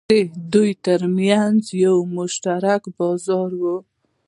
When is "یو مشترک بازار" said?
1.85-3.49